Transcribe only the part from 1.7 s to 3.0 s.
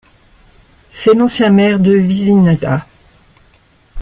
de Visinada.